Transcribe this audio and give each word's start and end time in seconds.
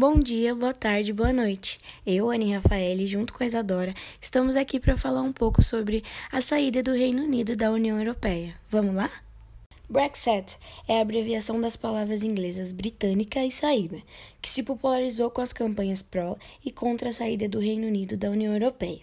Bom 0.00 0.18
dia, 0.18 0.54
boa 0.54 0.72
tarde, 0.72 1.12
boa 1.12 1.30
noite. 1.30 1.78
Eu, 2.06 2.30
Anne 2.30 2.54
Rafael, 2.54 3.06
junto 3.06 3.34
com 3.34 3.42
a 3.42 3.46
Isadora, 3.46 3.94
estamos 4.18 4.56
aqui 4.56 4.80
para 4.80 4.96
falar 4.96 5.20
um 5.20 5.30
pouco 5.30 5.62
sobre 5.62 6.02
a 6.32 6.40
saída 6.40 6.82
do 6.82 6.94
Reino 6.94 7.22
Unido 7.22 7.54
da 7.54 7.70
União 7.70 7.98
Europeia. 7.98 8.54
Vamos 8.66 8.94
lá? 8.94 9.10
Brexit 9.90 10.56
é 10.88 10.96
a 10.96 11.02
abreviação 11.02 11.60
das 11.60 11.76
palavras 11.76 12.22
inglesas 12.22 12.72
britânica 12.72 13.44
e 13.44 13.50
saída, 13.50 14.00
que 14.40 14.48
se 14.48 14.62
popularizou 14.62 15.30
com 15.30 15.42
as 15.42 15.52
campanhas 15.52 16.00
pró 16.00 16.34
e 16.64 16.70
contra 16.70 17.10
a 17.10 17.12
saída 17.12 17.46
do 17.46 17.58
Reino 17.58 17.86
Unido 17.86 18.16
da 18.16 18.30
União 18.30 18.54
Europeia. 18.54 19.02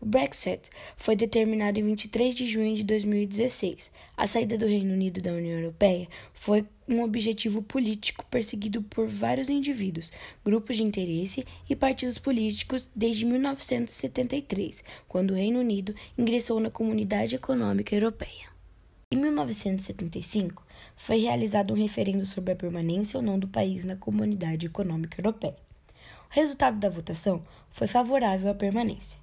O 0.00 0.06
Brexit 0.06 0.70
foi 0.96 1.16
determinado 1.16 1.80
em 1.80 1.82
23 1.84 2.34
de 2.34 2.46
junho 2.46 2.74
de 2.76 2.84
2016. 2.84 3.90
A 4.16 4.26
saída 4.26 4.56
do 4.56 4.66
Reino 4.66 4.94
Unido 4.94 5.20
da 5.20 5.32
União 5.32 5.58
Europeia 5.58 6.08
foi 6.32 6.64
um 6.88 7.02
objetivo 7.02 7.62
político 7.62 8.24
perseguido 8.26 8.82
por 8.82 9.06
vários 9.06 9.48
indivíduos, 9.48 10.10
grupos 10.44 10.76
de 10.76 10.82
interesse 10.82 11.44
e 11.68 11.76
partidos 11.76 12.18
políticos 12.18 12.88
desde 12.94 13.24
1973, 13.24 14.82
quando 15.06 15.32
o 15.32 15.34
Reino 15.34 15.60
Unido 15.60 15.94
ingressou 16.16 16.60
na 16.60 16.70
Comunidade 16.70 17.34
Econômica 17.34 17.94
Europeia. 17.94 18.48
Em 19.10 19.16
1975, 19.16 20.62
foi 20.94 21.18
realizado 21.18 21.72
um 21.72 21.76
referendo 21.76 22.26
sobre 22.26 22.52
a 22.52 22.56
permanência 22.56 23.18
ou 23.18 23.22
não 23.22 23.38
do 23.38 23.48
país 23.48 23.84
na 23.84 23.96
Comunidade 23.96 24.66
Econômica 24.66 25.20
Europeia. 25.20 25.56
O 26.30 26.34
resultado 26.34 26.78
da 26.78 26.90
votação 26.90 27.42
foi 27.70 27.86
favorável 27.86 28.50
à 28.50 28.54
permanência. 28.54 29.18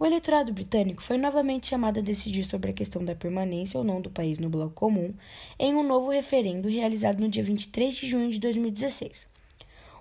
O 0.00 0.06
eleitorado 0.06 0.50
britânico 0.50 1.02
foi 1.02 1.18
novamente 1.18 1.66
chamado 1.66 1.98
a 1.98 2.02
decidir 2.02 2.42
sobre 2.44 2.70
a 2.70 2.72
questão 2.72 3.04
da 3.04 3.14
permanência 3.14 3.76
ou 3.76 3.84
não 3.84 4.00
do 4.00 4.08
país 4.08 4.38
no 4.38 4.48
Bloco 4.48 4.70
Comum 4.70 5.12
em 5.58 5.74
um 5.74 5.82
novo 5.82 6.08
referendo 6.08 6.70
realizado 6.70 7.20
no 7.20 7.28
dia 7.28 7.42
23 7.42 7.94
de 7.94 8.08
junho 8.08 8.30
de 8.30 8.38
2016. 8.38 9.28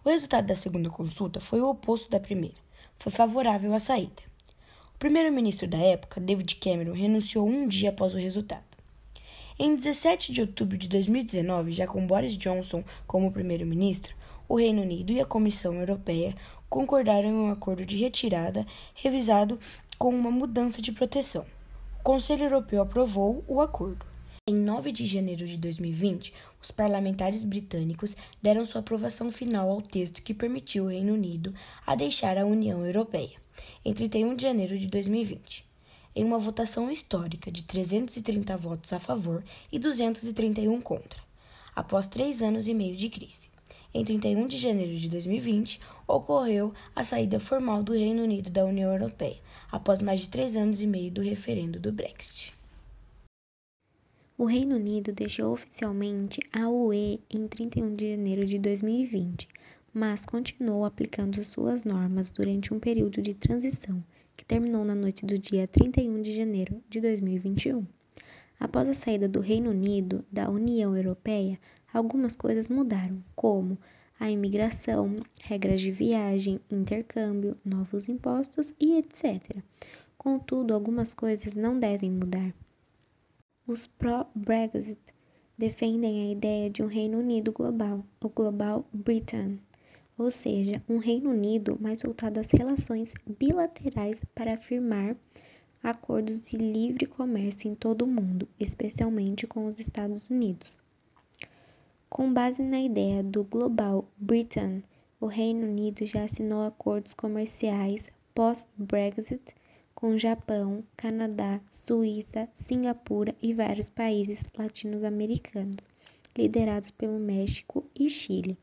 O 0.05 0.09
resultado 0.09 0.47
da 0.47 0.55
segunda 0.55 0.89
consulta 0.89 1.41
foi 1.41 1.59
o 1.59 1.67
oposto 1.67 2.09
da 2.09 2.17
primeira, 2.17 2.55
foi 2.97 3.11
favorável 3.11 3.73
à 3.73 3.79
saída. 3.79 4.23
O 4.95 4.99
primeiro-ministro 4.99 5.67
da 5.67 5.77
época, 5.77 6.21
David 6.21 6.55
Cameron, 6.55 6.93
renunciou 6.93 7.45
um 7.45 7.67
dia 7.67 7.89
após 7.89 8.13
o 8.13 8.17
resultado. 8.17 8.63
Em 9.59 9.75
17 9.75 10.31
de 10.31 10.39
outubro 10.39 10.77
de 10.77 10.87
2019, 10.87 11.73
já 11.73 11.85
com 11.85 12.07
Boris 12.07 12.37
Johnson 12.37 12.85
como 13.05 13.33
primeiro-ministro, 13.33 14.15
o 14.47 14.55
Reino 14.55 14.81
Unido 14.81 15.11
e 15.11 15.19
a 15.19 15.25
Comissão 15.25 15.75
Europeia 15.75 16.33
concordaram 16.69 17.29
em 17.29 17.33
um 17.33 17.51
acordo 17.51 17.85
de 17.85 17.97
retirada 17.97 18.65
revisado 18.93 19.59
com 19.97 20.09
uma 20.09 20.31
mudança 20.31 20.81
de 20.81 20.91
proteção. 20.91 21.45
O 21.99 22.03
Conselho 22.03 22.45
Europeu 22.45 22.81
aprovou 22.81 23.43
o 23.47 23.59
acordo. 23.59 24.05
Em 24.47 24.55
9 24.55 24.91
de 24.91 25.05
janeiro 25.05 25.45
de 25.45 25.57
2020, 25.57 26.33
os 26.61 26.71
parlamentares 26.71 27.43
britânicos 27.43 28.15
deram 28.41 28.65
sua 28.65 28.81
aprovação 28.81 29.29
final 29.29 29.69
ao 29.69 29.81
texto 29.81 30.23
que 30.23 30.33
permitiu 30.33 30.85
o 30.85 30.87
Reino 30.87 31.13
Unido 31.13 31.53
a 31.85 31.95
deixar 31.95 32.37
a 32.37 32.45
União 32.45 32.85
Europeia, 32.85 33.37
em 33.83 33.93
31 33.93 34.35
de 34.35 34.43
janeiro 34.43 34.79
de 34.79 34.87
2020, 34.87 35.65
em 36.15 36.23
uma 36.23 36.39
votação 36.39 36.89
histórica 36.89 37.51
de 37.51 37.63
330 37.63 38.57
votos 38.57 38.91
a 38.93 38.99
favor 38.99 39.43
e 39.71 39.77
231 39.77 40.81
contra, 40.81 41.21
após 41.75 42.07
três 42.07 42.41
anos 42.41 42.67
e 42.67 42.73
meio 42.73 42.95
de 42.95 43.09
crise. 43.09 43.49
Em 43.91 44.05
31 44.05 44.47
de 44.47 44.55
janeiro 44.55 44.95
de 44.95 45.09
2020, 45.09 45.79
ocorreu 46.07 46.71
a 46.95 47.03
saída 47.03 47.39
formal 47.39 47.81
do 47.81 47.93
Reino 47.93 48.21
Unido 48.21 48.51
da 48.51 48.63
União 48.63 48.91
Europeia, 48.91 49.41
após 49.71 49.99
mais 49.99 50.19
de 50.19 50.29
três 50.29 50.55
anos 50.55 50.79
e 50.79 50.85
meio 50.85 51.11
do 51.11 51.21
referendo 51.21 51.79
do 51.79 51.91
Brexit. 51.91 52.53
O 54.37 54.45
Reino 54.45 54.75
Unido 54.75 55.11
deixou 55.11 55.53
oficialmente 55.53 56.39
a 56.53 56.69
UE 56.69 57.19
em 57.31 57.47
31 57.47 57.95
de 57.95 58.11
janeiro 58.11 58.45
de 58.45 58.59
2020, 58.59 59.47
mas 59.91 60.23
continuou 60.23 60.85
aplicando 60.85 61.43
suas 61.43 61.83
normas 61.83 62.29
durante 62.29 62.71
um 62.71 62.79
período 62.79 63.23
de 63.23 63.33
transição 63.33 64.03
que 64.37 64.45
terminou 64.45 64.85
na 64.85 64.93
noite 64.93 65.25
do 65.25 65.37
dia 65.37 65.67
31 65.67 66.21
de 66.21 66.33
janeiro 66.33 66.81
de 66.87 67.01
2021. 67.01 67.85
Após 68.59 68.89
a 68.89 68.93
saída 68.93 69.27
do 69.27 69.39
Reino 69.39 69.69
Unido 69.69 70.25
da 70.31 70.49
União 70.49 70.95
Europeia, 70.95 71.57
algumas 71.93 72.35
coisas 72.35 72.69
mudaram, 72.69 73.23
como 73.33 73.77
a 74.19 74.29
imigração, 74.29 75.15
regras 75.41 75.79
de 75.79 75.91
viagem, 75.91 76.59
intercâmbio, 76.69 77.57
novos 77.63 78.09
impostos 78.09 78.73
e 78.77 78.97
etc. 78.97 79.63
Contudo, 80.17 80.73
algumas 80.73 81.13
coisas 81.13 81.55
não 81.55 81.79
devem 81.79 82.11
mudar. 82.11 82.53
Os 83.65 83.87
pró-Brexit 83.87 84.99
defendem 85.57 86.27
a 86.27 86.31
ideia 86.33 86.69
de 86.69 86.83
um 86.83 86.87
Reino 86.87 87.19
Unido 87.19 87.53
global, 87.53 88.03
o 88.21 88.27
Global 88.27 88.85
Britain, 88.91 89.59
ou 90.17 90.29
seja, 90.29 90.83
um 90.89 90.97
Reino 90.97 91.29
Unido 91.29 91.77
mais 91.79 92.01
voltado 92.03 92.41
às 92.41 92.51
relações 92.51 93.13
bilaterais 93.39 94.21
para 94.35 94.55
afirmar 94.55 95.15
acordos 95.83 96.41
de 96.41 96.57
livre 96.57 97.05
comércio 97.05 97.69
em 97.69 97.75
todo 97.75 98.03
o 98.03 98.07
mundo, 98.07 98.47
especialmente 98.59 99.47
com 99.47 99.65
os 99.65 99.79
Estados 99.79 100.29
Unidos. 100.29 100.79
Com 102.09 102.33
base 102.33 102.61
na 102.61 102.81
ideia 102.81 103.23
do 103.23 103.43
Global 103.43 104.05
Britain, 104.17 104.81
o 105.21 105.27
Reino 105.27 105.67
Unido 105.67 106.05
já 106.05 106.23
assinou 106.23 106.63
acordos 106.63 107.13
comerciais 107.13 108.11
pós-Brexit 108.33 109.53
com 109.93 110.17
Japão, 110.17 110.83
Canadá, 110.95 111.59
Suíça, 111.69 112.47
Singapura 112.55 113.35
e 113.41 113.53
vários 113.53 113.89
países 113.89 114.45
latino-americanos, 114.57 115.87
liderados 116.37 116.89
pelo 116.89 117.19
México 117.19 117.85
e 117.93 118.09
Chile, 118.09 118.57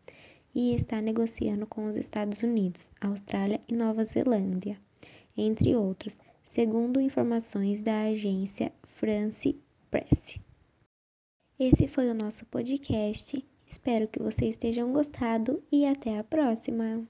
e 0.54 0.74
está 0.74 1.02
negociando 1.02 1.66
com 1.66 1.84
os 1.84 1.98
Estados 1.98 2.42
Unidos, 2.42 2.90
Austrália 3.00 3.60
e 3.68 3.74
Nova 3.74 4.04
Zelândia, 4.06 4.80
entre 5.36 5.76
outros, 5.76 6.18
segundo 6.46 7.00
informações 7.00 7.82
da 7.82 8.04
agência 8.04 8.72
France 8.84 9.60
Press. 9.90 10.38
Esse 11.58 11.88
foi 11.88 12.08
o 12.08 12.14
nosso 12.14 12.46
podcast. 12.46 13.44
Espero 13.66 14.06
que 14.06 14.22
vocês 14.22 14.56
tenham 14.56 14.92
gostado 14.92 15.60
e 15.72 15.84
até 15.84 16.16
a 16.16 16.24
próxima! 16.24 17.06